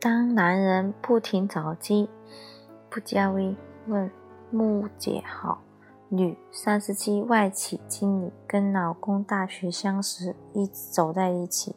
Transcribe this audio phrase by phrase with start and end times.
[0.00, 2.08] 当男人不停找鸡，
[2.88, 3.54] 不加微
[3.86, 4.10] 问
[4.50, 5.60] 木姐好。
[6.08, 11.76] 女，三十七，外企经理，跟老公大学相识，一直走在一起，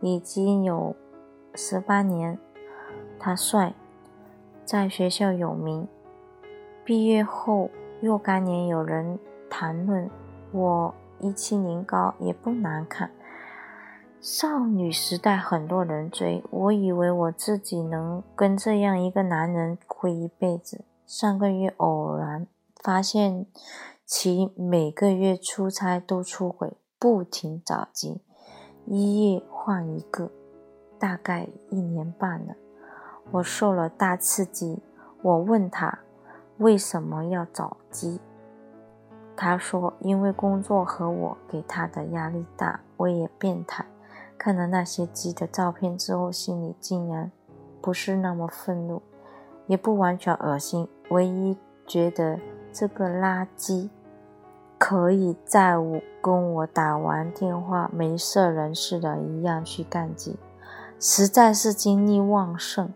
[0.00, 0.96] 已经有
[1.54, 2.38] 十八年。
[3.18, 3.74] 他帅，
[4.64, 5.86] 在学校有名。
[6.86, 7.68] 毕业后
[8.00, 9.18] 若干年，有人
[9.50, 10.10] 谈论
[10.52, 13.10] 我一七零高，也不难看。
[14.20, 20.84] 少女时代很多人追，我以为我自己能跟这样一个男人过一辈子。
[21.06, 22.48] 上个月偶然
[22.82, 23.46] 发现
[24.04, 28.20] 其每个月出差都出轨，不停找机，
[28.86, 30.32] 一夜换一个，
[30.98, 32.56] 大概一年半了。
[33.30, 34.82] 我受了大刺激。
[35.22, 36.00] 我问他
[36.58, 38.20] 为什么要找机，
[39.36, 42.80] 他说因为工作和我给他的压力大。
[42.96, 43.86] 我也变态。
[44.38, 47.32] 看了那些鸡的照片之后，心里竟然
[47.82, 49.02] 不是那么愤怒，
[49.66, 50.88] 也不完全恶心。
[51.10, 52.38] 唯一觉得
[52.72, 53.88] 这个垃圾
[54.78, 60.36] 可以在我跟我打完电话没事人似的一样去干鸡，
[61.00, 62.94] 实在是精力旺盛。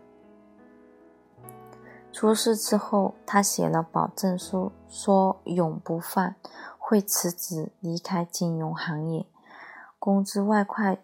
[2.11, 6.35] 出事之后，他写了保证书，说永不犯，
[6.77, 9.25] 会辞职离开金融行业，
[9.99, 10.99] 工资外快。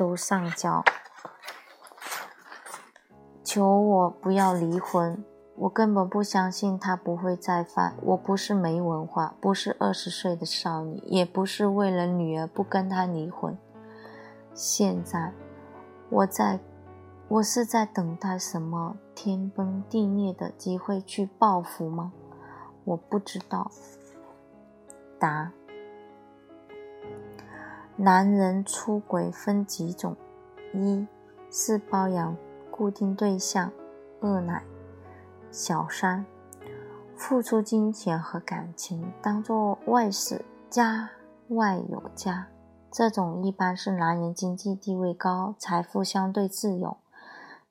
[0.00, 0.82] 都上交，
[3.44, 5.22] 求我不要离婚。
[5.56, 7.94] 我根本不相信他不会再犯。
[8.00, 13.54] 我不是没文化，不是二十岁的少女，也不是为了女儿不跟他离婚。
[14.54, 15.34] 现在，
[16.08, 16.60] 我在，
[17.28, 22.14] 我是在等待什么天崩地裂的机会去报复吗？
[22.84, 23.70] 我不知道。
[25.18, 25.52] 答。
[28.02, 30.16] 男人出轨分几种：
[30.72, 31.06] 一
[31.50, 32.34] 是包养
[32.70, 33.68] 固定对象；
[34.22, 34.64] 二奶
[35.50, 36.24] 小三，
[37.14, 41.10] 付出金钱和感情，当做外事，家
[41.48, 42.48] 外有家。
[42.90, 46.96] 这种一般是男人经济地位高，财富相对自由，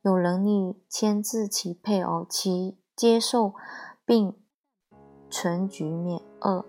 [0.04, 3.56] 有能力牵制其配偶，其接受
[4.06, 4.38] 并
[5.28, 6.22] 存局面。
[6.40, 6.64] 二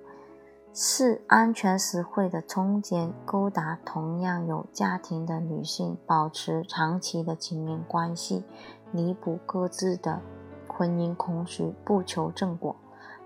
[0.72, 8.44] 是安全实惠的中间勾搭同样有家庭的女性，保持长期的情人关系，
[8.92, 10.20] 弥补各自的
[10.69, 12.76] 婚姻空虚，不求正果，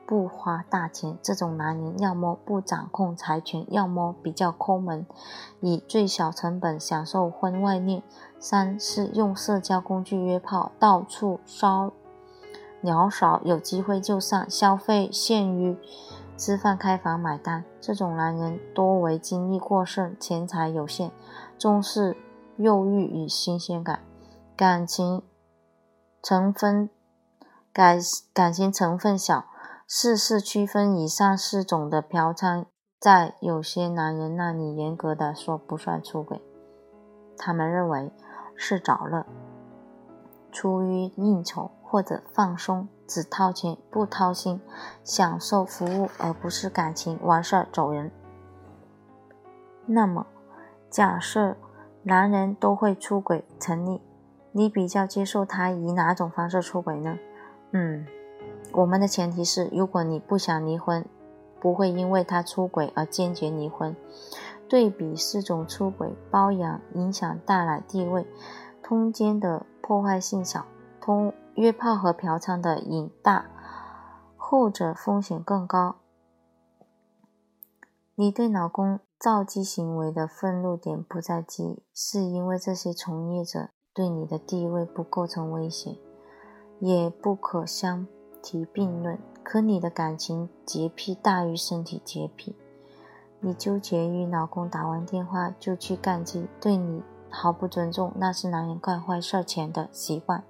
[0.07, 1.19] 不花大钱。
[1.23, 5.07] 这种男人要么不掌控财权，要么比较抠门，
[5.61, 8.03] 以最小成本享受婚外恋。
[8.41, 11.93] 三是用社交工具约炮，到处骚
[12.81, 15.77] 鸟少，有机会就上，消费限于。
[16.37, 21.13] 吃饭、开房、买单，这种男人多为精力过剩、钱财有限，
[21.59, 22.17] 重视
[22.57, 24.01] 肉欲与新鲜感，
[24.57, 25.23] 感情
[26.23, 26.91] 成分
[27.73, 27.99] 感
[28.33, 29.47] 感情成分小。
[29.87, 32.65] 四是区分以上四种的嫖娼，
[32.99, 36.43] 在有些男人那里严格的说不算出轨，
[37.37, 38.11] 他们认为
[38.57, 39.27] 是找乐，
[40.51, 42.89] 出于应酬或者放松。
[43.07, 44.61] 只掏钱不掏心，
[45.05, 48.11] 享受服务而不是感情，完事儿走人。
[49.87, 50.27] 那么，
[50.91, 51.55] 假设
[52.03, 54.01] 男人都会出轨成立，
[54.51, 57.17] 你比较接受他以哪种方式出轨呢？
[57.71, 58.05] 嗯，
[58.73, 61.07] 我们的前提是，如果你不想离婚，
[61.61, 63.95] 不会因为他出轨而坚决离婚。
[64.69, 68.27] 对比四种出轨，包养影响大奶地位，
[68.83, 70.65] 通奸的破坏性小，
[71.01, 71.33] 通。
[71.57, 73.47] 约炮和嫖娼的瘾大，
[74.37, 75.97] 后者风险更高。
[78.17, 85.99] 你对老公造机行为的愤怒点不在机，是因为这些从业者对你的地位不构成威胁，
[86.81, 88.07] 也不可相
[88.43, 89.19] 提并论。
[89.43, 92.57] 可你的感情洁癖大于身体洁癖，
[93.41, 100.43] 你纠结于老公打完电话就去干机，对你毫不尊重，那是男人干坏事前的习惯。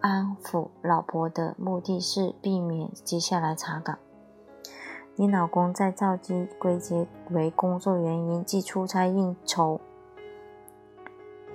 [0.00, 3.98] 安抚老婆的目的是避免接下来查岗。
[5.16, 9.80] 你老公在造机归结为工作原因，即出差应酬。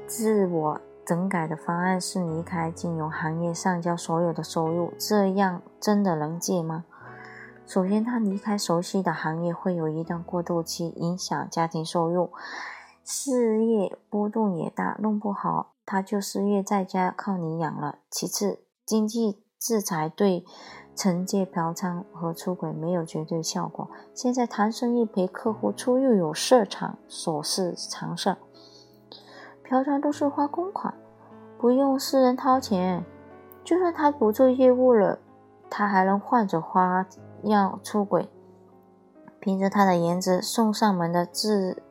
[0.07, 4.91] 自我整改的方案是离开金融行业，上交所有的收入。
[4.97, 6.85] 这样真的能借吗？
[7.67, 12.31] 首先，他离开熟悉的行业会有一段过渡期，影响家庭收入，
[13.03, 15.73] 事业波动也大，弄不好。
[15.85, 17.99] 他就失业在家，靠你养了。
[18.09, 20.45] 其次，经济制裁对
[20.95, 23.89] 惩戒嫖娼和出轨没有绝对效果。
[24.13, 28.37] 现在谈生意陪客户出又有市场琐事常事，
[29.63, 30.93] 嫖娼都是花公款，
[31.57, 33.03] 不用私人掏钱，
[33.63, 35.19] 就算他不做业务了，
[35.69, 37.05] 他还能换着花
[37.43, 38.29] 样出轨，
[39.39, 41.83] 凭着他的颜值送上门的自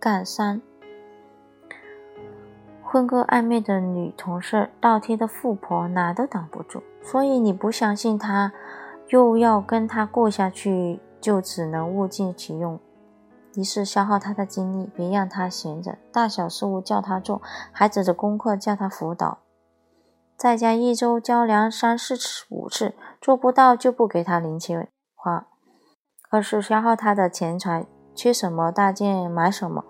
[0.00, 0.62] 干三。
[2.82, 6.82] 混个暧昧的女同事，倒贴的富婆，哪都挡不住。
[7.02, 8.52] 所以你不相信他，
[9.08, 12.78] 又要跟他过下去，就只能物尽其用。
[13.54, 17.42] 一是消耗他的精力，别让他闲着，大小事务叫他做，
[17.72, 19.38] 孩子的功课叫他辅导，
[20.36, 25.48] 在家一周交粮三四次五次，做不到就不给他零钱花。
[26.30, 27.86] 二是消耗他的钱财，
[28.18, 29.84] 缺什么大件买什么。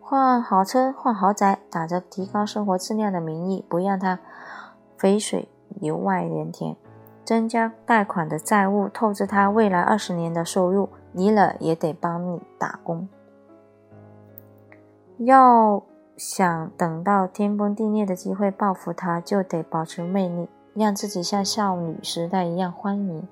[0.00, 4.20] 换好车，换豪宅，打着提高生活质量的名义，不让他
[4.96, 6.76] 肥水流外人田，
[7.26, 13.06] 增加贷款的债务，透支他未来二十年的收入，离了也得帮你打工。
[15.18, 15.82] 要
[16.16, 23.28] 想等到天崩地裂的机会报复他，就得保持魅力，让自己像少女时代一样欢迎，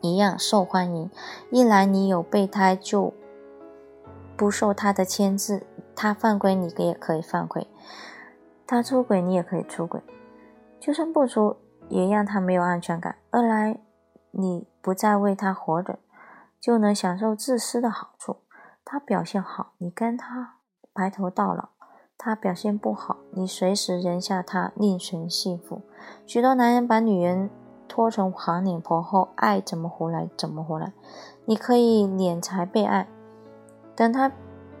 [0.00, 1.10] 一样受欢迎。
[1.50, 3.12] 一来你有备胎就。
[4.36, 7.66] 不受他的牵制，他犯规你也可以犯规，
[8.66, 10.02] 他出轨你也可以出轨，
[10.78, 11.56] 就算不出
[11.88, 13.16] 也让他没有安全感。
[13.30, 13.80] 二来
[14.32, 15.98] 你不再为他活着，
[16.60, 18.36] 就能享受自私的好处。
[18.84, 20.56] 他表现好，你跟他
[20.92, 21.70] 白头到老；
[22.18, 25.80] 他表现不好，你随时扔下他另寻幸福。
[26.26, 27.50] 许多男人把女人
[27.88, 30.92] 拖成黄脸婆后，爱怎么胡来怎么胡来。
[31.46, 33.08] 你可以敛财被爱。
[33.96, 34.30] 等他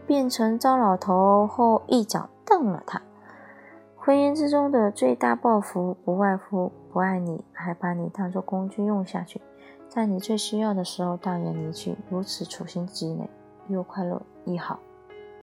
[0.06, 3.00] 变成糟老头后，一脚蹬了他。
[3.96, 9.40] 婚姻之中的最大报复，不外乎不爱你，还把你当做工具用下去，
[9.88, 11.96] 在你最需要的时候断然离去。
[12.08, 13.28] 如此处心积虑，
[13.68, 14.78] 又快乐亦好。